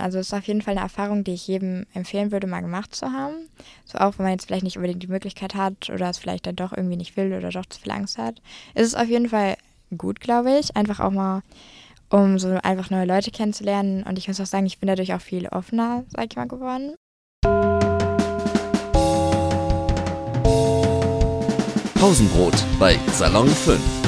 [0.00, 2.94] Also es ist auf jeden Fall eine Erfahrung, die ich jedem empfehlen würde, mal gemacht
[2.94, 3.34] zu haben.
[3.84, 6.56] So auch, wenn man jetzt vielleicht nicht unbedingt die Möglichkeit hat oder es vielleicht dann
[6.56, 8.40] doch irgendwie nicht will oder doch zu viel Angst hat.
[8.74, 9.56] Ist es auf jeden Fall
[9.96, 10.76] gut, glaube ich.
[10.76, 11.42] Einfach auch mal,
[12.08, 14.02] um so einfach neue Leute kennenzulernen.
[14.02, 16.94] Und ich muss auch sagen, ich bin dadurch auch viel offener, sag ich mal, geworden.
[21.94, 23.99] Pausenbrot bei Salon 5.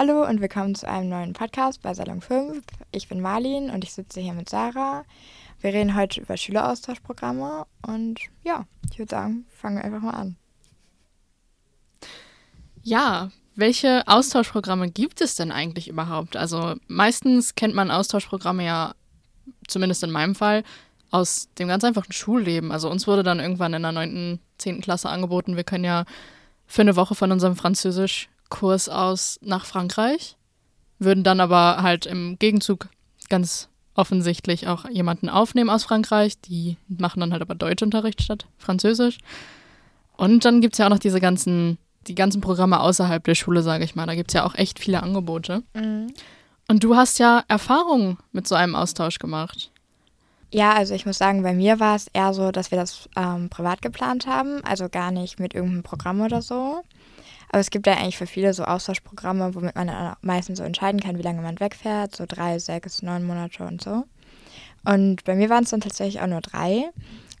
[0.00, 2.62] Hallo und willkommen zu einem neuen Podcast bei Salon 5.
[2.92, 5.02] Ich bin Marlin und ich sitze hier mit Sarah.
[5.60, 10.36] Wir reden heute über Schüleraustauschprogramme und ja, ich würde sagen, fangen wir einfach mal an.
[12.84, 16.36] Ja, welche Austauschprogramme gibt es denn eigentlich überhaupt?
[16.36, 18.94] Also meistens kennt man Austauschprogramme ja,
[19.66, 20.62] zumindest in meinem Fall,
[21.10, 22.70] aus dem ganz einfachen Schulleben.
[22.70, 24.80] Also uns wurde dann irgendwann in der 9., 10.
[24.80, 26.04] Klasse angeboten, wir können ja
[26.68, 30.36] für eine Woche von unserem Französisch Kurs aus nach Frankreich,
[30.98, 32.88] würden dann aber halt im Gegenzug
[33.28, 36.40] ganz offensichtlich auch jemanden aufnehmen aus Frankreich.
[36.40, 39.18] Die machen dann halt aber Deutschunterricht statt Französisch.
[40.16, 43.62] Und dann gibt es ja auch noch diese ganzen, die ganzen Programme außerhalb der Schule,
[43.62, 44.06] sage ich mal.
[44.06, 45.62] Da gibt es ja auch echt viele Angebote.
[45.74, 46.08] Mhm.
[46.68, 49.70] Und du hast ja Erfahrungen mit so einem Austausch gemacht.
[50.50, 53.48] Ja, also ich muss sagen, bei mir war es eher so, dass wir das ähm,
[53.50, 56.82] privat geplant haben, also gar nicht mit irgendeinem Programm oder so.
[57.50, 61.18] Aber es gibt ja eigentlich für viele so Austauschprogramme, womit man meistens so entscheiden kann,
[61.18, 64.04] wie lange man wegfährt, so drei, sechs, neun Monate und so.
[64.84, 66.90] Und bei mir waren es dann tatsächlich auch nur drei,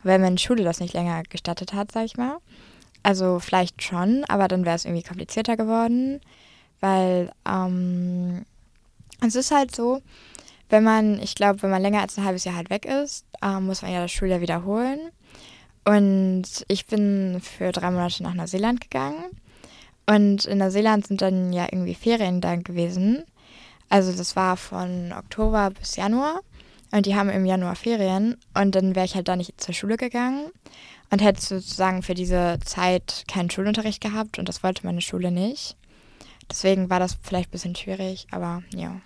[0.02, 2.38] weil meine Schule das nicht länger gestattet hat, sag ich mal.
[3.02, 6.20] Also vielleicht schon, aber dann wäre es irgendwie komplizierter geworden,
[6.80, 8.44] weil ähm,
[9.24, 10.02] es ist halt so,
[10.68, 13.60] wenn man, ich glaube, wenn man länger als ein halbes Jahr halt weg ist, äh,
[13.60, 14.98] muss man ja das Schuljahr wiederholen.
[15.84, 19.24] Und ich bin für drei Monate nach Neuseeland gegangen
[20.08, 23.24] und in Neuseeland sind dann ja irgendwie Ferien da gewesen.
[23.90, 26.40] Also das war von Oktober bis Januar.
[26.90, 28.38] Und die haben im Januar Ferien.
[28.54, 30.50] Und dann wäre ich halt da nicht zur Schule gegangen
[31.10, 34.38] und hätte sozusagen für diese Zeit keinen Schulunterricht gehabt.
[34.38, 35.76] Und das wollte meine Schule nicht.
[36.50, 39.02] Deswegen war das vielleicht ein bisschen schwierig, aber ja.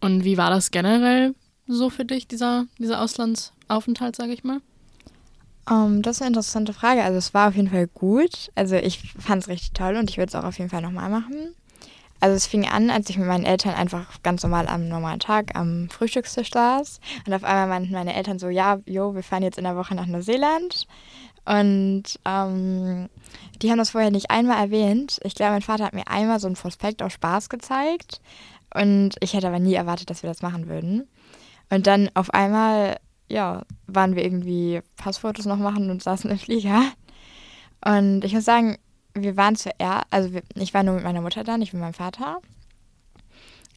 [0.00, 1.34] Und wie war das generell
[1.66, 4.60] so für dich, dieser, dieser Auslandsaufenthalt, sage ich mal?
[5.68, 7.02] Um, ähm, das ist eine interessante Frage.
[7.02, 8.50] Also es war auf jeden Fall gut.
[8.54, 11.10] Also ich fand es richtig toll und ich würde es auch auf jeden Fall nochmal
[11.10, 11.54] machen.
[12.20, 15.54] Also es fing an, als ich mit meinen Eltern einfach ganz normal am normalen Tag
[15.54, 17.00] am Frühstückstisch saß.
[17.26, 19.94] Und auf einmal meinten meine Eltern so, ja, jo, wir fahren jetzt in der Woche
[19.94, 20.86] nach Neuseeland.
[21.44, 23.08] Und ähm,
[23.60, 25.20] die haben das vorher nicht einmal erwähnt.
[25.24, 28.20] Ich glaube, mein Vater hat mir einmal so ein Prospekt aus Spaß gezeigt.
[28.74, 31.06] Und ich hätte aber nie erwartet, dass wir das machen würden.
[31.70, 32.96] Und dann auf einmal
[33.28, 36.82] ja, waren wir irgendwie Passfotos noch machen und saßen im Flieger.
[37.84, 38.78] Und ich muss sagen,
[39.14, 41.94] wir waren zuerst, also wir, ich war nur mit meiner Mutter da, nicht mit meinem
[41.94, 42.40] Vater.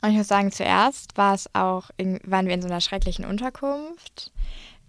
[0.01, 1.89] Und ich muss sagen, zuerst war es auch,
[2.23, 4.31] waren wir in so einer schrecklichen Unterkunft.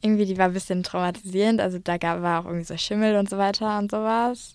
[0.02, 1.60] Irgendwie, die war ein bisschen traumatisierend.
[1.60, 4.54] Also da gab, war auch irgendwie so Schimmel und so weiter und sowas.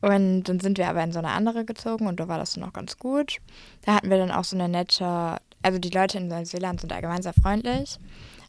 [0.00, 2.74] Und dann sind wir aber in so eine andere gezogen und da war das noch
[2.74, 3.38] ganz gut.
[3.86, 7.22] Da hatten wir dann auch so eine nette, also die Leute in Neuseeland sind allgemein
[7.22, 7.98] sehr freundlich.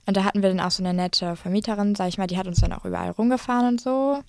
[0.06, 2.48] Und da hatten wir dann auch so eine nette Vermieterin, sag ich mal, die hat
[2.48, 4.22] uns dann auch überall rumgefahren und so.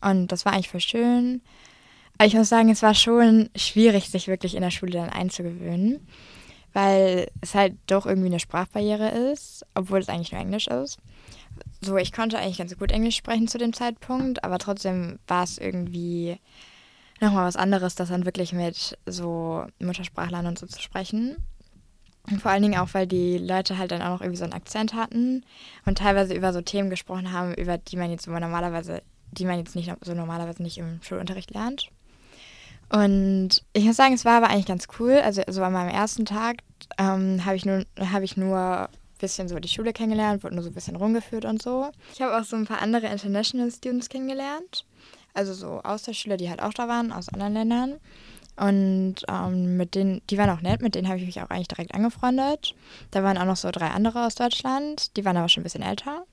[0.00, 1.42] Und das war eigentlich voll schön.
[2.16, 6.06] Aber ich muss sagen, es war schon schwierig, sich wirklich in der Schule dann einzugewöhnen,
[6.72, 10.98] weil es halt doch irgendwie eine Sprachbarriere ist, obwohl es eigentlich nur Englisch ist.
[11.80, 15.58] So, ich konnte eigentlich ganz gut Englisch sprechen zu dem Zeitpunkt, aber trotzdem war es
[15.58, 16.38] irgendwie
[17.20, 21.36] nochmal was anderes, das dann wirklich mit so Muttersprachlern und so zu sprechen.
[22.40, 24.94] Vor allen Dingen auch, weil die Leute halt dann auch noch irgendwie so einen Akzent
[24.94, 25.44] hatten
[25.84, 29.02] und teilweise über so Themen gesprochen haben, über die man jetzt normalerweise,
[29.32, 31.90] die man jetzt nicht so normalerweise nicht im Schulunterricht lernt.
[32.88, 35.20] Und ich muss sagen, es war aber eigentlich ganz cool.
[35.22, 36.58] Also so an meinem ersten Tag
[36.98, 38.88] ähm, habe ich nur habe ich nur ein
[39.20, 41.90] bisschen so die Schule kennengelernt, wurde nur so ein bisschen rumgeführt und so.
[42.14, 44.86] Ich habe auch so ein paar andere International Students kennengelernt.
[45.34, 47.94] Also so Austauschschüler, die halt auch da waren aus anderen Ländern.
[48.56, 51.68] Und ähm, mit denen, die waren auch nett, mit denen habe ich mich auch eigentlich
[51.68, 52.74] direkt angefreundet.
[53.10, 55.82] Da waren auch noch so drei andere aus Deutschland, die waren aber schon ein bisschen
[55.82, 56.24] älter.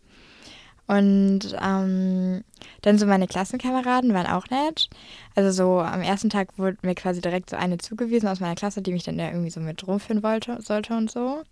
[0.88, 2.44] Und ähm,
[2.81, 4.89] dann so meine Klassenkameraden waren auch nett.
[5.35, 8.81] Also so am ersten Tag wurde mir quasi direkt so eine zugewiesen aus meiner Klasse,
[8.81, 11.44] die mich dann ja irgendwie so mit rumführen wollte, sollte und so.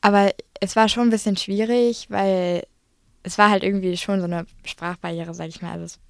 [0.00, 2.64] Aber es war schon ein bisschen schwierig, weil
[3.22, 5.72] es war halt irgendwie schon so eine Sprachbarriere, sag ich mal.
[5.72, 6.00] Also es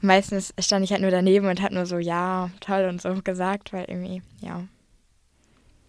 [0.00, 3.72] meistens stand ich halt nur daneben und hat nur so, ja, toll und so gesagt,
[3.72, 4.64] weil irgendwie, ja.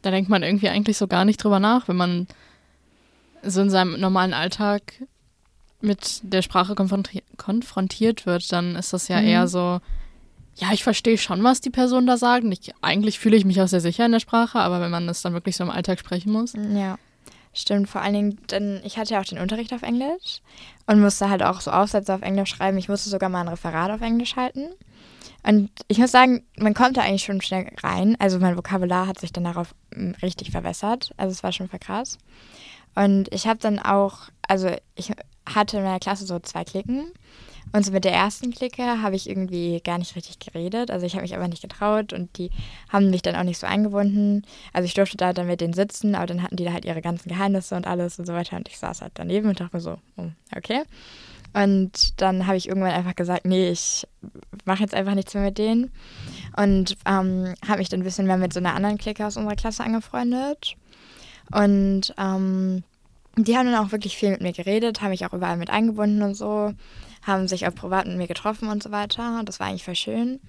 [0.02, 2.28] Da denkt man irgendwie eigentlich so gar nicht drüber nach, wenn man
[3.44, 4.82] so in seinem normalen Alltag
[5.82, 9.28] mit der Sprache konfrontiert wird, dann ist das ja mhm.
[9.28, 9.80] eher so,
[10.56, 12.46] ja, ich verstehe schon, was die Person da sagt.
[12.46, 15.22] Ich, eigentlich fühle ich mich auch sehr sicher in der Sprache, aber wenn man das
[15.22, 16.54] dann wirklich so im Alltag sprechen muss.
[16.54, 16.98] Ja,
[17.62, 17.90] stimmt.
[17.90, 20.42] Vor allen Dingen, denn ich hatte ja auch den Unterricht auf Englisch
[20.86, 22.78] und musste halt auch so Aufsätze auf Englisch schreiben.
[22.78, 24.68] Ich musste sogar mal ein Referat auf Englisch halten.
[25.44, 28.18] Und ich muss sagen, man kommt da eigentlich schon schnell rein.
[28.20, 31.12] Also mein Vokabular hat sich dann darauf mm, richtig verbessert.
[31.18, 32.18] Also es war schon voll krass.
[32.96, 35.12] Und ich habe dann auch, also ich
[35.48, 37.12] hatte in meiner Klasse so zwei Klicken.
[37.74, 40.90] Und so mit der ersten Clique habe ich irgendwie gar nicht richtig geredet.
[40.90, 42.50] Also ich habe mich aber nicht getraut und die
[42.90, 44.44] haben mich dann auch nicht so eingebunden.
[44.74, 47.02] Also ich durfte da dann mit denen sitzen, aber dann hatten die da halt ihre
[47.02, 48.58] ganzen Geheimnisse und alles und so weiter.
[48.58, 50.84] Und ich saß halt daneben und dachte mir so, oh, okay.
[51.54, 54.08] Und dann habe ich irgendwann einfach gesagt, nee, ich
[54.66, 55.92] mache jetzt einfach nichts mehr mit denen.
[56.56, 59.56] Und ähm, habe mich dann ein bisschen mehr mit so einer anderen Clique aus unserer
[59.56, 60.76] Klasse angefreundet.
[61.52, 62.84] Und ähm,
[63.38, 66.22] die haben dann auch wirklich viel mit mir geredet, haben mich auch überall mit eingebunden
[66.22, 66.74] und so
[67.28, 69.42] haben sich auch privat mit mir getroffen und so weiter.
[69.46, 70.40] Das war eigentlich voll schön.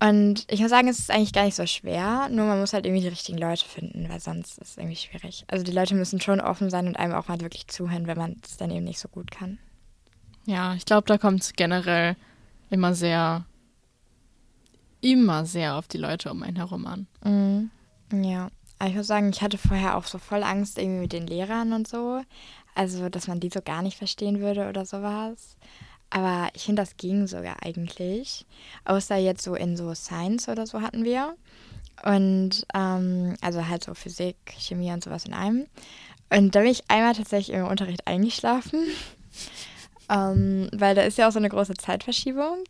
[0.00, 2.86] Und ich muss sagen, es ist eigentlich gar nicht so schwer, nur man muss halt
[2.86, 5.44] irgendwie die richtigen Leute finden, weil sonst ist es irgendwie schwierig.
[5.46, 8.36] Also die Leute müssen schon offen sein und einem auch mal wirklich zuhören, wenn man
[8.42, 9.58] es dann eben nicht so gut kann.
[10.44, 12.16] Ja, ich glaube, da kommt es generell
[12.68, 13.44] immer sehr,
[15.00, 17.06] immer sehr auf die Leute um einen herum an.
[17.22, 17.70] Mhm.
[18.12, 18.48] Ja,
[18.80, 21.72] aber ich muss sagen, ich hatte vorher auch so voll Angst irgendwie mit den Lehrern
[21.72, 22.22] und so.
[22.74, 25.56] Also, dass man die so gar nicht verstehen würde oder sowas.
[26.10, 28.44] Aber ich finde, das ging sogar eigentlich.
[28.84, 31.36] Außer jetzt so in so Science oder so hatten wir.
[32.04, 35.66] Und ähm, also halt so Physik, Chemie und sowas in einem.
[36.30, 38.88] Und da bin ich einmal tatsächlich im Unterricht eingeschlafen.
[40.10, 42.64] ähm, weil da ist ja auch so eine große Zeitverschiebung.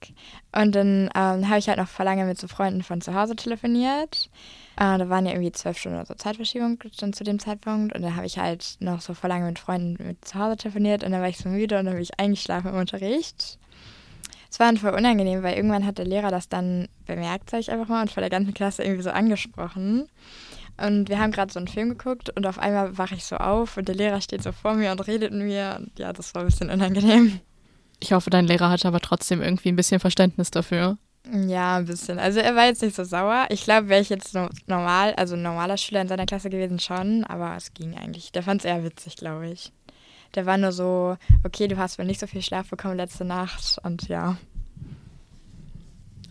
[0.52, 3.34] Und dann ähm, habe ich halt noch vor lange mit so Freunden von zu Hause
[3.34, 4.30] telefoniert.
[4.76, 7.94] Äh, da waren ja irgendwie zwölf Stunden oder so Zeitverschiebung dann zu dem Zeitpunkt.
[7.94, 11.04] Und dann habe ich halt noch so vor lange mit Freunden mit zu Hause telefoniert
[11.04, 13.58] und dann war ich so müde und dann bin ich eingeschlafen im Unterricht.
[14.50, 17.70] Es war dann voll unangenehm, weil irgendwann hat der Lehrer das dann bemerkt, sag ich
[17.70, 20.08] einfach mal, und vor der ganzen Klasse irgendwie so angesprochen.
[20.76, 23.76] Und wir haben gerade so einen Film geguckt und auf einmal wache ich so auf
[23.76, 25.76] und der Lehrer steht so vor mir und redet mit mir.
[25.78, 27.40] Und ja, das war ein bisschen unangenehm.
[28.00, 30.98] Ich hoffe, dein Lehrer hatte aber trotzdem irgendwie ein bisschen Verständnis dafür.
[31.30, 32.18] Ja, ein bisschen.
[32.18, 33.46] Also er war jetzt nicht so sauer.
[33.50, 34.34] Ich glaube, wäre ich jetzt
[34.66, 38.32] normal, also ein normaler Schüler in seiner Klasse gewesen schon, aber es ging eigentlich.
[38.32, 39.72] Der fand es eher witzig, glaube ich.
[40.34, 43.78] Der war nur so, okay, du hast wohl nicht so viel Schlaf bekommen letzte Nacht
[43.84, 44.36] und ja.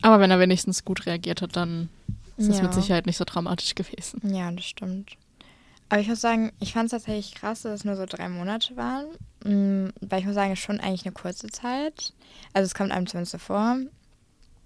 [0.01, 1.89] Aber wenn er wenigstens gut reagiert hat, dann
[2.37, 2.63] ist es ja.
[2.63, 4.21] mit Sicherheit nicht so dramatisch gewesen.
[4.33, 5.11] Ja, das stimmt.
[5.89, 8.75] Aber ich muss sagen, ich fand es tatsächlich krass, dass es nur so drei Monate
[8.77, 9.05] waren.
[9.43, 12.13] Mm, weil ich muss sagen, es ist schon eigentlich eine kurze Zeit.
[12.53, 13.77] Also es kommt einem zumindest so vor.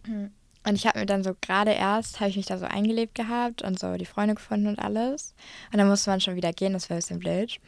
[0.08, 3.62] Und ich habe mir dann so gerade erst, habe ich mich da so eingelebt gehabt
[3.62, 5.36] und so die Freunde gefunden und alles.
[5.72, 7.60] Und dann musste man schon wieder gehen, das wäre ein bisschen blöd.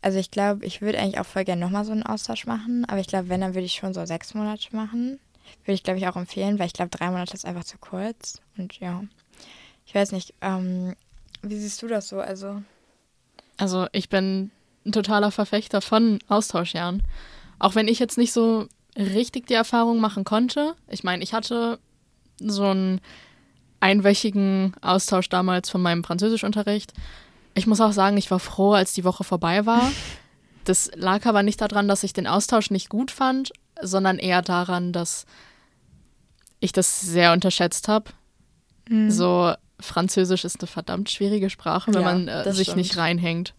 [0.00, 2.84] Also ich glaube, ich würde eigentlich auch voll gerne nochmal so einen Austausch machen.
[2.84, 5.18] Aber ich glaube, wenn, dann würde ich schon so sechs Monate machen.
[5.64, 8.40] Würde ich, glaube ich, auch empfehlen, weil ich glaube, drei Monate ist einfach zu kurz.
[8.56, 9.02] Und ja,
[9.84, 10.94] ich weiß nicht, ähm,
[11.42, 12.20] wie siehst du das so?
[12.20, 12.62] Also,
[13.56, 14.52] also ich bin
[14.84, 17.02] ein totaler Verfechter von Austauschjahren.
[17.58, 20.74] Auch wenn ich jetzt nicht so richtig die Erfahrung machen konnte.
[20.88, 21.78] Ich meine, ich hatte
[22.38, 23.00] so einen
[23.80, 26.92] einwöchigen Austausch damals von meinem Französischunterricht.
[27.54, 29.90] Ich muss auch sagen, ich war froh, als die Woche vorbei war.
[30.64, 34.92] Das lag aber nicht daran, dass ich den Austausch nicht gut fand, sondern eher daran,
[34.92, 35.24] dass
[36.58, 38.10] ich das sehr unterschätzt habe.
[38.88, 39.08] Mhm.
[39.08, 42.78] So, Französisch ist eine verdammt schwierige Sprache, wenn ja, man äh, sich stimmt.
[42.78, 43.54] nicht reinhängt,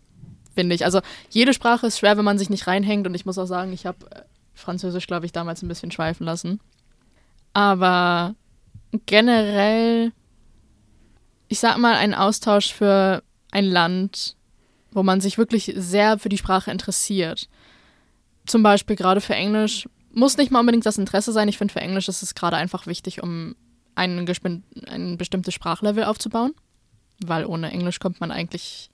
[0.54, 0.84] finde ich.
[0.84, 3.08] Also jede Sprache ist schwer, wenn man sich nicht reinhängt.
[3.08, 4.24] Und ich muss auch sagen, ich habe äh,
[4.58, 6.60] Französisch, glaube ich, damals ein bisschen schweifen lassen.
[7.54, 8.36] Aber
[9.06, 10.12] generell,
[11.48, 14.36] ich sag mal, ein Austausch für ein Land,
[14.92, 17.48] wo man sich wirklich sehr für die Sprache interessiert.
[18.46, 19.88] Zum Beispiel gerade für Englisch.
[20.12, 21.48] Muss nicht mal unbedingt das Interesse sein.
[21.48, 23.56] Ich finde, für Englisch ist es gerade einfach wichtig, um
[23.96, 24.28] ein,
[24.88, 26.54] ein bestimmtes Sprachlevel aufzubauen.
[27.26, 28.90] Weil ohne Englisch kommt man eigentlich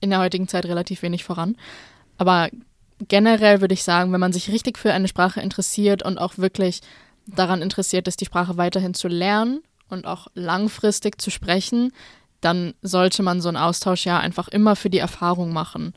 [0.00, 1.56] in der heutigen Zeit relativ wenig voran.
[2.18, 2.50] Aber
[3.08, 6.80] generell würde ich sagen, wenn man sich richtig für eine Sprache interessiert und auch wirklich
[7.26, 11.92] daran interessiert ist, die Sprache weiterhin zu lernen und auch langfristig zu sprechen,
[12.40, 15.94] dann sollte man so einen Austausch ja einfach immer für die Erfahrung machen.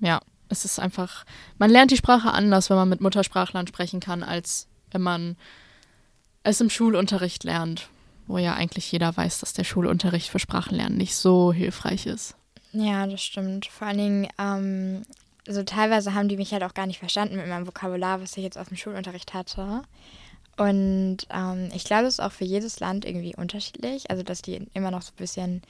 [0.00, 1.24] Ja, es ist einfach,
[1.58, 5.36] man lernt die Sprache anders, wenn man mit Muttersprachlern sprechen kann, als wenn man
[6.42, 7.88] es im Schulunterricht lernt,
[8.26, 12.36] wo ja eigentlich jeder weiß, dass der Schulunterricht für Sprachenlernen nicht so hilfreich ist.
[12.72, 13.66] Ja, das stimmt.
[13.66, 15.02] Vor allen Dingen, ähm,
[15.46, 18.42] also teilweise haben die mich halt auch gar nicht verstanden mit meinem Vokabular, was ich
[18.42, 19.82] jetzt aus dem Schulunterricht hatte.
[20.56, 24.10] Und ähm, ich glaube, es ist auch für jedes Land irgendwie unterschiedlich.
[24.10, 25.62] Also, dass die immer noch so ein bisschen,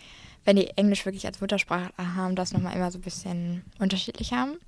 [0.45, 4.59] wenn die Englisch wirklich als Muttersprache haben, das nochmal immer so ein bisschen unterschiedlich haben.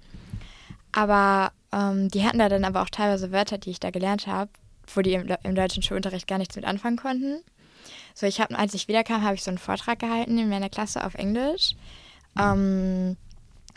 [0.93, 4.51] Aber ähm, die hatten da dann aber auch teilweise Wörter, die ich da gelernt habe,
[4.95, 7.43] wo die im, im deutschen Schulunterricht gar nichts mit anfangen konnten.
[8.15, 11.05] So, ich habe, als ich wiederkam, habe ich so einen Vortrag gehalten in meiner Klasse
[11.05, 11.75] auf Englisch,
[12.39, 13.17] ähm,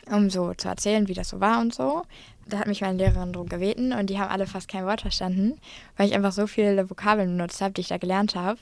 [0.10, 2.04] um so zu erzählen, wie das so war und so.
[2.48, 5.60] Da hat mich meine Lehrerin drum gebeten und die haben alle fast kein Wort verstanden,
[5.98, 8.60] weil ich einfach so viele Vokabeln benutzt habe, die ich da gelernt habe.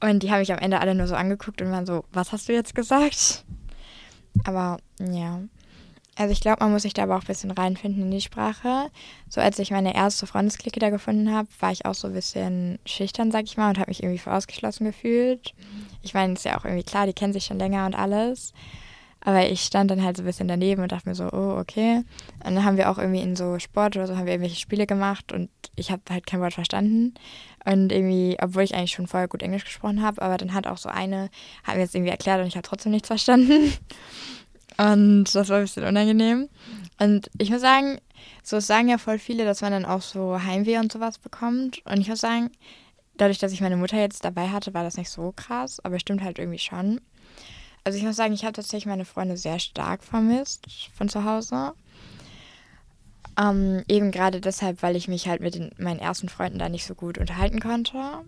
[0.00, 2.48] Und die haben mich am Ende alle nur so angeguckt und waren so, was hast
[2.48, 3.44] du jetzt gesagt?
[4.44, 5.40] Aber ja.
[6.18, 8.90] Also ich glaube, man muss sich da aber auch ein bisschen reinfinden in die Sprache.
[9.28, 12.78] So als ich meine erste Freundesklicke da gefunden habe, war ich auch so ein bisschen
[12.86, 15.52] schüchtern, sag ich mal, und habe mich irgendwie vorausgeschlossen gefühlt.
[16.02, 18.54] Ich meine, ist ja auch irgendwie klar, die kennen sich schon länger und alles.
[19.26, 22.04] Aber ich stand dann halt so ein bisschen daneben und dachte mir so, oh, okay.
[22.44, 24.86] Und dann haben wir auch irgendwie in so Sport oder so haben wir irgendwelche Spiele
[24.86, 27.14] gemacht und ich habe halt kein Wort verstanden.
[27.64, 30.78] Und irgendwie, obwohl ich eigentlich schon vorher gut Englisch gesprochen habe, aber dann hat auch
[30.78, 31.28] so eine,
[31.64, 33.72] hat mir jetzt irgendwie erklärt und ich habe trotzdem nichts verstanden.
[34.78, 36.50] Und das war ein bisschen unangenehm.
[37.00, 37.98] Und ich muss sagen,
[38.42, 41.80] so sagen ja voll viele, dass man dann auch so Heimweh und sowas bekommt.
[41.86, 42.50] Und ich muss sagen,
[43.16, 46.22] dadurch, dass ich meine Mutter jetzt dabei hatte, war das nicht so krass, aber stimmt
[46.22, 47.00] halt irgendwie schon.
[47.86, 51.72] Also ich muss sagen, ich habe tatsächlich meine Freunde sehr stark vermisst von zu Hause.
[53.40, 56.84] Ähm, eben gerade deshalb, weil ich mich halt mit den, meinen ersten Freunden da nicht
[56.84, 58.24] so gut unterhalten konnte.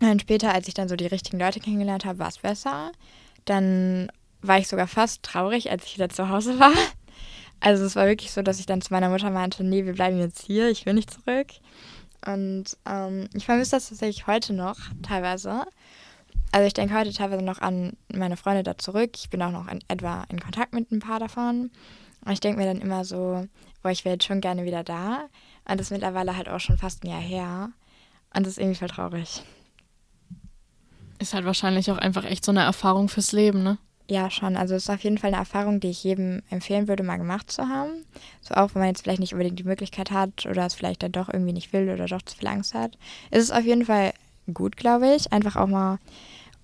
[0.00, 2.92] Und später, als ich dann so die richtigen Leute kennengelernt habe, war es besser.
[3.44, 4.10] Dann
[4.40, 6.72] war ich sogar fast traurig, als ich wieder zu Hause war.
[7.60, 10.18] Also es war wirklich so, dass ich dann zu meiner Mutter meinte, nee, wir bleiben
[10.18, 11.48] jetzt hier, ich will nicht zurück.
[12.26, 15.64] Und ähm, ich vermisse das tatsächlich heute noch teilweise.
[16.52, 19.12] Also ich denke heute teilweise noch an meine Freunde da zurück.
[19.16, 21.70] Ich bin auch noch in, etwa in Kontakt mit ein paar davon.
[22.24, 23.46] Und ich denke mir dann immer so,
[23.82, 25.28] boah, ich wäre jetzt schon gerne wieder da.
[25.64, 27.70] Und das ist mittlerweile halt auch schon fast ein Jahr her.
[28.34, 29.42] Und das ist irgendwie voll traurig.
[31.18, 33.78] Ist halt wahrscheinlich auch einfach echt so eine Erfahrung fürs Leben, ne?
[34.08, 34.56] Ja, schon.
[34.56, 37.50] Also es ist auf jeden Fall eine Erfahrung, die ich jedem empfehlen würde, mal gemacht
[37.50, 38.04] zu haben.
[38.40, 41.12] So auch, wenn man jetzt vielleicht nicht unbedingt die Möglichkeit hat oder es vielleicht dann
[41.12, 42.98] doch irgendwie nicht will oder doch zu viel Angst hat.
[43.30, 44.12] Ist es auf jeden Fall
[44.52, 45.32] gut, glaube ich.
[45.32, 45.98] Einfach auch mal,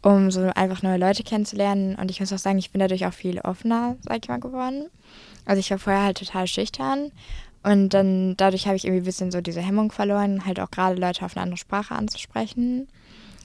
[0.03, 1.97] um so einfach neue Leute kennenzulernen.
[1.97, 4.89] Und ich muss auch sagen, ich bin dadurch auch viel offener, sag ich mal, geworden.
[5.45, 7.11] Also ich war vorher halt total schüchtern.
[7.63, 11.01] Und dann dadurch habe ich irgendwie ein bisschen so diese Hemmung verloren, halt auch gerade
[11.01, 12.89] Leute auf eine andere Sprache anzusprechen.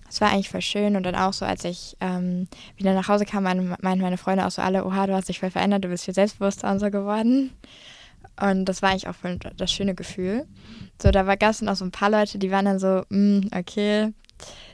[0.07, 0.95] Es war eigentlich voll schön.
[0.95, 4.51] Und dann auch so, als ich ähm, wieder nach Hause kam, meinten meine Freunde auch
[4.51, 7.51] so alle, oha, du hast dich voll verändert, du bist viel selbstbewusster und so geworden.
[8.39, 10.45] Und das war eigentlich auch voll das schöne Gefühl.
[11.01, 13.47] So, da gab es dann auch so ein paar Leute, die waren dann so, mm,
[13.55, 14.13] okay,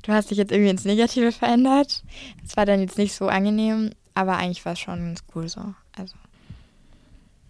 [0.04, 2.04] du hast dich jetzt irgendwie ins Negative verändert.
[2.44, 5.74] Das war dann jetzt nicht so angenehm, aber eigentlich war es schon ganz cool so.
[5.98, 6.16] Also.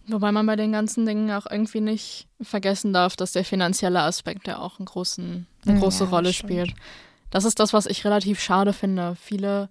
[0.07, 4.47] Wobei man bei den ganzen Dingen auch irgendwie nicht vergessen darf, dass der finanzielle Aspekt
[4.47, 6.51] ja auch einen großen, eine große ja, Rolle stimmt.
[6.51, 6.73] spielt.
[7.29, 9.15] Das ist das, was ich relativ schade finde.
[9.21, 9.69] Viele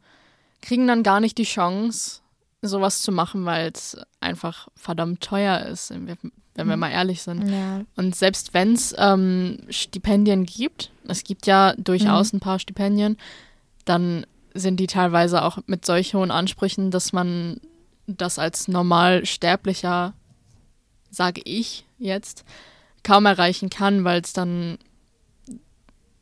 [0.62, 2.20] kriegen dann gar nicht die Chance,
[2.62, 6.16] sowas zu machen, weil es einfach verdammt teuer ist, wenn wir,
[6.64, 6.78] mhm.
[6.78, 7.48] mal ehrlich sind.
[7.48, 7.82] Ja.
[7.96, 12.38] Und selbst wenn es ähm, Stipendien gibt, es gibt ja durchaus mhm.
[12.38, 13.16] ein paar Stipendien,
[13.84, 17.60] dann sind die teilweise auch mit solch hohen Ansprüchen, dass man
[18.06, 20.14] das als Normalsterblicher,
[21.10, 22.44] sage ich jetzt,
[23.04, 24.78] kaum erreichen kann, weil es dann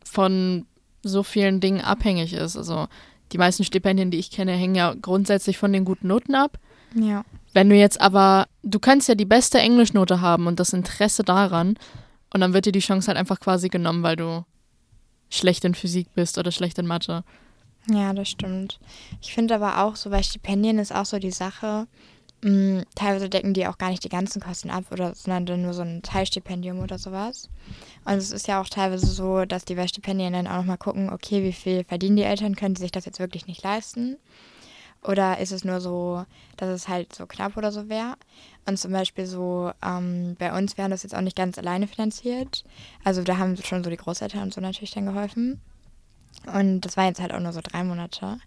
[0.04, 0.66] von
[1.02, 2.56] so vielen Dingen abhängig ist.
[2.56, 2.88] Also
[3.32, 6.58] die meisten Stipendien, die ich kenne, hängen ja grundsätzlich von den guten Noten ab.
[6.94, 7.24] Ja.
[7.52, 11.76] Wenn du jetzt aber, du kannst ja die beste Englischnote haben und das Interesse daran
[12.32, 14.44] und dann wird dir die Chance halt einfach quasi genommen, weil du
[15.30, 17.24] schlecht in Physik bist oder schlecht in Mathe.
[17.88, 18.80] Ja, das stimmt.
[19.22, 21.86] Ich finde aber auch so, bei Stipendien ist auch so die Sache,
[22.42, 25.74] mh, mm, teilweise decken die auch gar nicht die ganzen Kosten ab, oder, sondern nur
[25.74, 27.48] so ein Teilstipendium oder sowas.
[28.04, 31.10] Und es ist ja auch teilweise so, dass die bei Stipendien dann auch nochmal gucken,
[31.10, 34.16] okay, wie viel verdienen die Eltern, können die sich das jetzt wirklich nicht leisten?
[35.02, 36.24] Oder ist es nur so,
[36.56, 38.16] dass es halt so knapp oder so wäre?
[38.66, 42.64] Und zum Beispiel so, ähm, bei uns wären das jetzt auch nicht ganz alleine finanziert.
[43.04, 45.60] Also da haben schon so die Großeltern und so natürlich dann geholfen.
[46.52, 48.38] Und das war jetzt halt auch nur so drei Monate.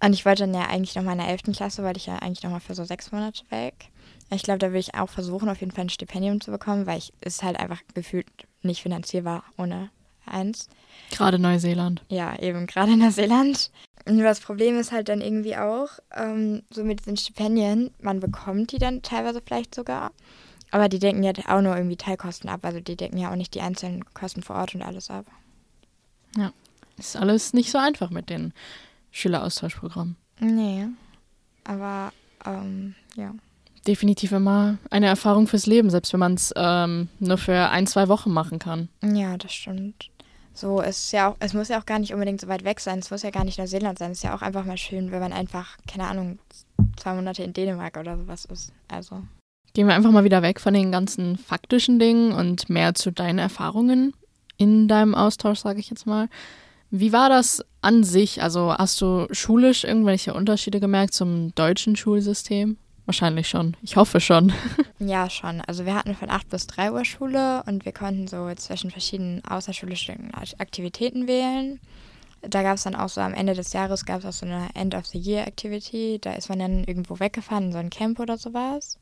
[0.00, 1.54] Und ich wollte dann ja eigentlich noch mal in der 11.
[1.54, 3.90] Klasse, wollte ich ja eigentlich noch mal für so sechs Monate weg.
[4.30, 6.98] Ich glaube, da will ich auch versuchen, auf jeden Fall ein Stipendium zu bekommen, weil
[6.98, 8.26] ich es halt einfach gefühlt
[8.62, 9.90] nicht finanzierbar ohne
[10.26, 10.68] eins.
[11.10, 12.02] Gerade Neuseeland.
[12.08, 13.70] Ja, eben gerade Neuseeland.
[14.04, 18.72] Und das Problem ist halt dann irgendwie auch, ähm, so mit diesen Stipendien, man bekommt
[18.72, 20.12] die dann teilweise vielleicht sogar,
[20.70, 22.60] aber die denken ja auch nur irgendwie Teilkosten ab.
[22.62, 25.26] Also die decken ja auch nicht die einzelnen Kosten vor Ort und alles ab.
[26.36, 26.52] Ja,
[26.98, 28.52] ist alles nicht so einfach mit den
[29.10, 30.16] Schüleraustauschprogrammen.
[30.40, 30.86] Nee,
[31.64, 32.12] aber
[32.44, 33.34] ähm, ja
[33.88, 38.08] definitiv immer eine Erfahrung fürs Leben, selbst wenn man es ähm, nur für ein, zwei
[38.08, 38.88] Wochen machen kann.
[39.02, 40.10] Ja, das stimmt.
[40.52, 42.80] So, es ist ja auch, es muss ja auch gar nicht unbedingt so weit weg
[42.80, 42.98] sein.
[42.98, 44.10] Es muss ja gar nicht Neuseeland sein.
[44.10, 46.38] Es ist ja auch einfach mal schön, wenn man einfach, keine Ahnung,
[46.96, 48.72] zwei Monate in Dänemark oder sowas ist.
[48.88, 49.22] Also.
[49.72, 53.38] Gehen wir einfach mal wieder weg von den ganzen faktischen Dingen und mehr zu deinen
[53.38, 54.14] Erfahrungen.
[54.56, 56.28] in deinem Austausch, sage ich jetzt mal.
[56.90, 58.42] Wie war das an sich?
[58.42, 62.78] Also hast du schulisch irgendwelche Unterschiede gemerkt zum deutschen Schulsystem?
[63.04, 63.74] Wahrscheinlich schon.
[63.82, 64.52] Ich hoffe schon.
[65.00, 65.60] Ja, schon.
[65.60, 69.44] Also wir hatten von 8 bis 3 Uhr Schule und wir konnten so zwischen verschiedenen
[69.44, 71.78] außerschulischen Aktivitäten wählen.
[72.42, 74.68] Da gab es dann auch so am Ende des Jahres gab es auch so eine
[74.74, 76.18] End of the Year Activity.
[76.20, 78.98] Da ist man dann irgendwo weggefahren in so ein Camp oder sowas.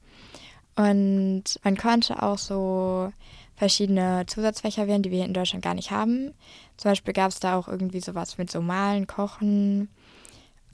[0.77, 3.11] Und man konnte auch so
[3.57, 6.33] verschiedene Zusatzfächer wählen, die wir in Deutschland gar nicht haben.
[6.77, 9.89] Zum Beispiel gab es da auch irgendwie sowas mit so Malen, Kochen.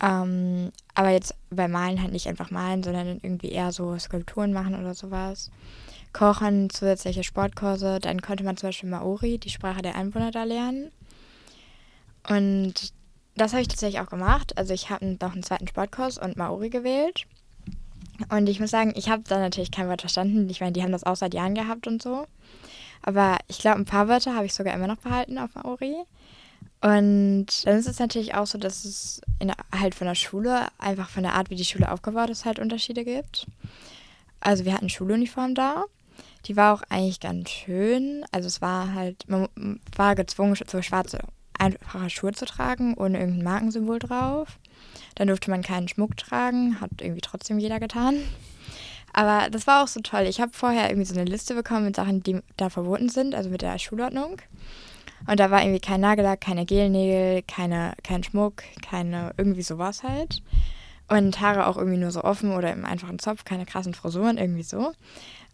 [0.03, 4.75] Ähm, aber jetzt bei Malen halt nicht einfach malen, sondern irgendwie eher so Skulpturen machen
[4.75, 5.51] oder sowas.
[6.13, 8.01] Kochen, zusätzliche Sportkurse.
[8.01, 10.91] Dann konnte man zum Beispiel Maori, die Sprache der Einwohner, da lernen.
[12.29, 12.93] Und
[13.37, 14.59] das habe ich tatsächlich auch gemacht.
[14.59, 17.27] Also ich habe noch einen zweiten Sportkurs und Maori gewählt.
[18.29, 20.51] Und ich muss sagen, ich habe da natürlich kein Wort verstanden.
[20.51, 22.27] Ich meine, die haben das auch seit Jahren gehabt und so.
[23.03, 25.97] Aber ich glaube, ein paar Wörter habe ich sogar immer noch behalten auf Maori.
[26.81, 31.09] Und dann ist es natürlich auch so, dass es in, halt von der Schule, einfach
[31.09, 33.47] von der Art, wie die Schule aufgebaut ist, halt Unterschiede gibt.
[34.41, 35.85] Also wir hatten Schuluniform da.
[36.47, 38.25] Die war auch eigentlich ganz schön.
[38.33, 39.49] Also es war halt, man
[39.97, 41.21] war gezwungen, so schwarze,
[41.57, 44.59] einfache Schuhe zu tragen, ohne irgendein Markensymbol drauf.
[45.15, 48.17] Dann durfte man keinen Schmuck tragen, hat irgendwie trotzdem jeder getan.
[49.13, 50.23] Aber das war auch so toll.
[50.23, 53.51] Ich habe vorher irgendwie so eine Liste bekommen mit Sachen, die da verboten sind, also
[53.51, 54.41] mit der Schulordnung.
[55.27, 60.43] Und da war irgendwie kein Nagellack, keine Gelnägel, keine, kein Schmuck, keine irgendwie sowas halt.
[61.09, 64.63] Und Haare auch irgendwie nur so offen oder im einfachen Zopf, keine krassen Frisuren, irgendwie
[64.63, 64.93] so.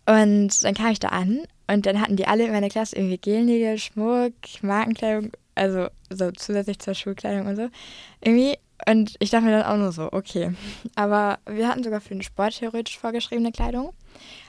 [0.07, 3.19] Und dann kam ich da an und dann hatten die alle in meiner Klasse irgendwie
[3.19, 7.69] Gelnägel, Schmuck, Markenkleidung, also so zusätzlich zur Schulkleidung und so.
[8.23, 10.53] Irgendwie und ich dachte mir dann auch nur so, okay.
[10.95, 13.93] Aber wir hatten sogar für den Sport theoretisch vorgeschriebene Kleidung.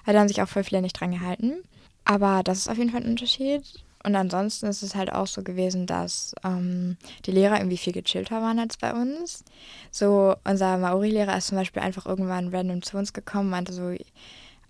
[0.05, 1.63] Da haben sich auch voll viele nicht dran gehalten.
[2.05, 3.63] Aber das ist auf jeden Fall ein Unterschied.
[4.03, 6.95] Und ansonsten ist es halt auch so gewesen, dass ähm,
[7.25, 9.43] die Lehrer irgendwie viel gechillter waren als bei uns.
[9.91, 13.93] So, unser Maori-Lehrer ist zum Beispiel einfach irgendwann random zu uns gekommen, meinte so,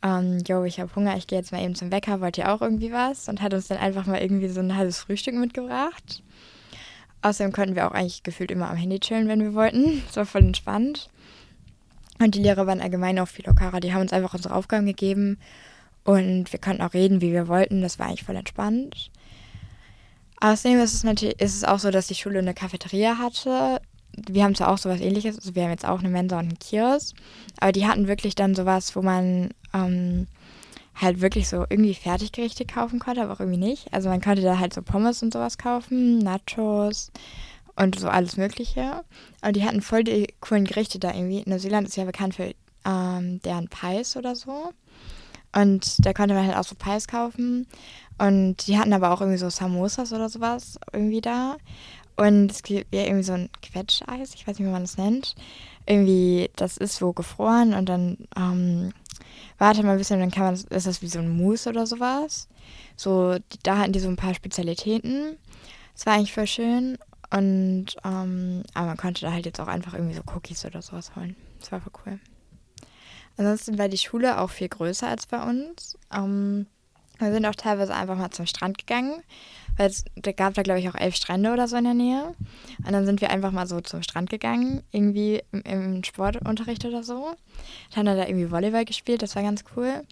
[0.01, 2.61] ähm, yo, ich habe Hunger, ich gehe jetzt mal eben zum Wecker, wollt ihr auch
[2.61, 3.29] irgendwie was?
[3.29, 6.23] Und hat uns dann einfach mal irgendwie so ein halbes Frühstück mitgebracht.
[7.21, 10.03] Außerdem konnten wir auch eigentlich gefühlt immer am Handy chillen, wenn wir wollten.
[10.07, 11.09] Das war voll entspannt.
[12.19, 13.79] Und die Lehrer waren allgemein auch viel lockerer.
[13.79, 15.37] Die haben uns einfach unsere Aufgaben gegeben
[16.03, 17.81] und wir konnten auch reden, wie wir wollten.
[17.81, 19.09] Das war eigentlich voll entspannt.
[20.41, 23.81] Außerdem ist es natürlich ist es auch so, dass die Schule eine Cafeteria hatte.
[24.15, 26.59] Wir haben zwar auch sowas ähnliches, also wir haben jetzt auch eine Mensa und einen
[26.59, 27.15] Kiosk,
[27.59, 30.27] aber die hatten wirklich dann sowas, wo man ähm,
[30.99, 33.93] halt wirklich so irgendwie Fertiggerichte kaufen konnte, aber auch irgendwie nicht.
[33.93, 37.11] Also man konnte da halt so Pommes und sowas kaufen, Nachos
[37.75, 39.03] und so alles Mögliche.
[39.41, 41.43] Und die hatten voll die coolen Gerichte da irgendwie.
[41.45, 42.53] Neuseeland ist ja bekannt für
[42.85, 44.73] ähm, deren Pies oder so.
[45.55, 47.65] Und da konnte man halt auch so Pies kaufen.
[48.17, 51.55] Und die hatten aber auch irgendwie so Samosas oder sowas irgendwie da.
[52.17, 55.35] Und es gibt ja irgendwie so ein Quetscheis, ich weiß nicht, wie man das nennt.
[55.85, 58.91] Irgendwie, das ist so gefroren und dann ähm,
[59.57, 62.47] warte mal ein bisschen, dann kann man, ist das wie so ein Mousse oder sowas.
[62.95, 65.37] So, da hatten die so ein paar Spezialitäten.
[65.93, 66.97] Das war eigentlich voll schön.
[67.31, 71.15] Und, ähm, aber man konnte da halt jetzt auch einfach irgendwie so Cookies oder sowas
[71.15, 71.35] holen.
[71.59, 72.19] Das war voll cool.
[73.37, 75.97] Ansonsten war die Schule auch viel größer als bei uns.
[76.13, 76.65] Ähm,
[77.19, 79.21] wir sind auch teilweise einfach mal zum Strand gegangen,
[79.77, 82.35] weil es da gab da, glaube ich, auch elf Strände oder so in der Nähe.
[82.85, 87.03] Und dann sind wir einfach mal so zum Strand gegangen, irgendwie im, im Sportunterricht oder
[87.03, 87.35] so.
[87.93, 90.03] Dann haben wir da irgendwie Volleyball gespielt, das war ganz cool.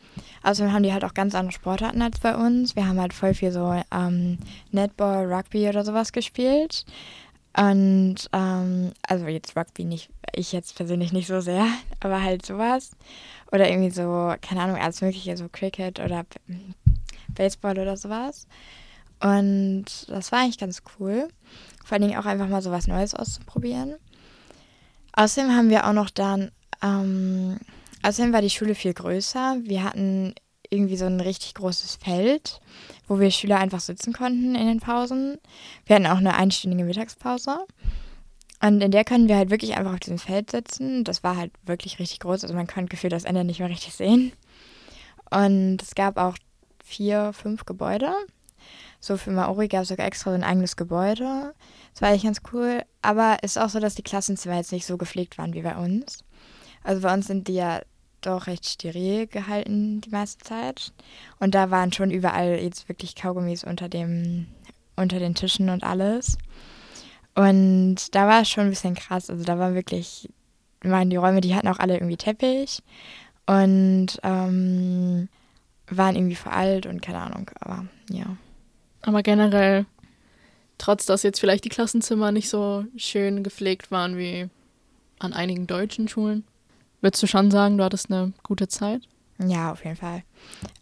[0.44, 2.76] Außerdem haben die halt auch ganz andere Sportarten als bei uns.
[2.76, 4.38] Wir haben halt voll viel so ähm,
[4.72, 6.86] Netball, Rugby oder sowas gespielt.
[7.58, 11.66] Und ähm, also jetzt Rugby nicht, ich jetzt persönlich nicht so sehr,
[12.00, 12.92] aber halt sowas.
[13.52, 16.26] Oder irgendwie so, keine Ahnung, alles mögliche, so Cricket oder
[17.38, 18.48] Baseball oder sowas.
[19.22, 21.28] Und das war eigentlich ganz cool.
[21.84, 23.96] Vor allen Dingen auch einfach mal so was Neues auszuprobieren.
[25.14, 26.52] Außerdem haben wir auch noch dann,
[26.84, 27.58] ähm,
[28.04, 29.58] außerdem war die Schule viel größer.
[29.64, 30.36] Wir hatten
[30.70, 32.60] irgendwie so ein richtig großes Feld,
[33.08, 35.38] wo wir Schüler einfach sitzen konnten in den Pausen.
[35.86, 37.66] Wir hatten auch eine einstündige Mittagspause.
[38.62, 41.04] Und in der können wir halt wirklich einfach auf diesem Feld sitzen.
[41.04, 42.44] Das war halt wirklich richtig groß.
[42.44, 44.34] Also man konnte gefühlt das Ende nicht mehr richtig sehen.
[45.30, 46.38] Und es gab auch
[46.88, 48.14] vier, fünf Gebäude.
[49.00, 51.54] So für Maori gab es sogar extra so ein eigenes Gebäude.
[51.94, 52.82] Das war eigentlich ganz cool.
[53.02, 56.24] Aber ist auch so, dass die Klassenzimmer jetzt nicht so gepflegt waren wie bei uns.
[56.84, 57.82] Also bei uns sind die ja
[58.22, 60.94] doch recht steril gehalten die meiste Zeit.
[61.40, 64.48] Und da waren schon überall jetzt wirklich Kaugummis unter dem,
[64.96, 66.38] unter den Tischen und alles.
[67.36, 69.30] Und da war es schon ein bisschen krass.
[69.30, 70.30] Also da war wirklich,
[70.82, 72.82] waren die Räume, die hatten auch alle irgendwie Teppich.
[73.46, 75.30] Und ähm,
[75.90, 78.38] waren irgendwie veralt und keine Ahnung, aber ja.
[79.02, 79.86] Aber generell,
[80.78, 84.50] trotz dass jetzt vielleicht die Klassenzimmer nicht so schön gepflegt waren wie
[85.20, 86.44] an einigen deutschen Schulen,
[87.02, 89.08] würdest du schon sagen, du hattest eine gute Zeit?
[89.40, 90.24] Ja, auf jeden Fall.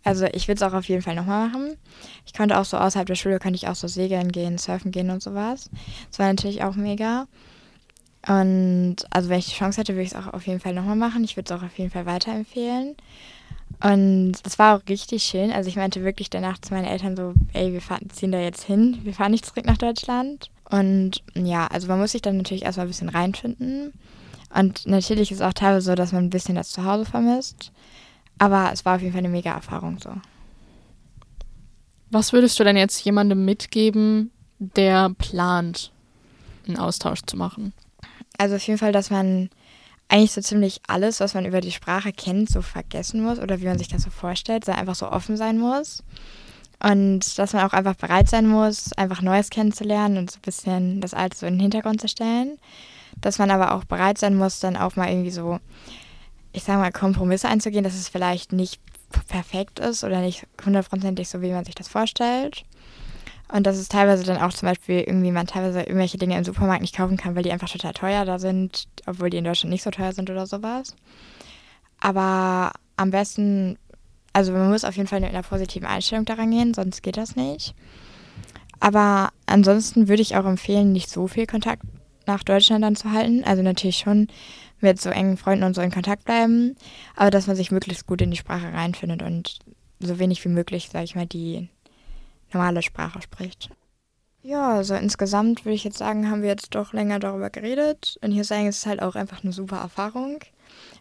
[0.04, 1.78] Also ich will es auch auf jeden Fall nochmal machen.
[2.26, 5.10] Ich konnte auch so außerhalb der Schule, könnte ich auch so segeln gehen, surfen gehen
[5.10, 5.70] und sowas.
[6.10, 7.28] Das war natürlich auch mega.
[8.28, 10.96] Und also wenn ich die Chance hätte, würde ich es auch auf jeden Fall nochmal
[10.96, 11.24] machen.
[11.24, 12.96] Ich würde es auch auf jeden Fall weiterempfehlen.
[13.82, 15.52] Und es war auch richtig schön.
[15.52, 18.64] Also ich meinte wirklich danach zu meinen Eltern so, ey, wir fahren, ziehen da jetzt
[18.64, 20.50] hin, wir fahren nicht zurück nach Deutschland.
[20.70, 23.94] Und ja, also man muss sich dann natürlich erstmal ein bisschen reinfinden.
[24.54, 27.72] Und natürlich ist es auch teilweise so, dass man ein bisschen das Zuhause vermisst.
[28.38, 30.12] Aber es war auf jeden Fall eine mega Erfahrung so.
[32.12, 35.92] Was würdest du denn jetzt jemandem mitgeben, der plant,
[36.68, 37.74] einen Austausch zu machen?
[38.38, 39.50] Also auf jeden Fall, dass man
[40.08, 43.66] eigentlich so ziemlich alles, was man über die Sprache kennt, so vergessen muss oder wie
[43.66, 46.04] man sich das so vorstellt, sondern einfach so offen sein muss.
[46.84, 51.02] Und dass man auch einfach bereit sein muss, einfach Neues kennenzulernen und so ein bisschen
[51.02, 52.58] das Alte so in den Hintergrund zu stellen.
[53.22, 55.60] Dass man aber auch bereit sein muss, dann auch mal irgendwie so,
[56.52, 58.82] ich sag mal, Kompromisse einzugehen, dass es vielleicht nicht
[59.28, 62.66] perfekt ist oder nicht hundertprozentig so, wie man sich das vorstellt.
[63.56, 66.82] Und dass es teilweise dann auch zum Beispiel irgendwie man teilweise irgendwelche Dinge im Supermarkt
[66.82, 69.84] nicht kaufen kann, weil die einfach total teuer da sind, obwohl die in Deutschland nicht
[69.84, 70.94] so teuer sind oder sowas.
[72.02, 73.78] Aber am besten,
[74.34, 77.38] also man muss auf jeden Fall mit einer positiven Einstellung daran gehen, sonst geht das
[77.38, 77.74] nicht.
[78.82, 81.84] Aber ansonsten würde ich auch empfehlen, nicht so viel Kontakt
[82.28, 83.46] nach Deutschland dann zu halten.
[83.46, 84.28] Also natürlich schon
[84.82, 86.76] mit so engen Freunden und so in Kontakt bleiben,
[87.16, 89.60] aber dass man sich möglichst gut in die Sprache reinfindet und
[90.02, 91.70] so wenig wie möglich, sage ich mal, die
[92.54, 93.70] normale Sprache spricht.
[94.42, 98.18] Ja, also insgesamt würde ich jetzt sagen, haben wir jetzt doch länger darüber geredet.
[98.22, 100.40] Und hier sagen, es ist halt auch einfach eine super Erfahrung.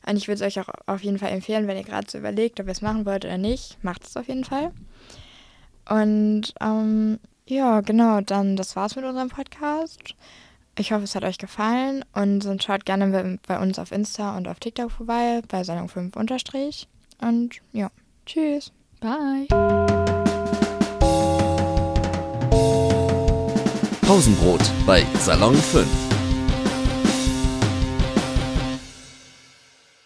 [0.07, 2.59] Und ich würde es euch auch auf jeden Fall empfehlen, wenn ihr gerade so überlegt,
[2.61, 4.73] ob ihr es machen wollt oder nicht, macht es auf jeden Fall.
[5.89, 10.15] Und ähm, ja, genau, dann das war's mit unserem Podcast.
[10.79, 14.49] Ich hoffe, es hat euch gefallen und sonst schaut gerne bei uns auf Insta und
[14.49, 16.89] auf TikTok vorbei, bei Salon 5 unterstrich.
[17.21, 17.91] Und ja,
[18.27, 18.73] tschüss.
[19.01, 20.24] Bye.
[24.07, 26.14] Pausenbrot bei Salon 5.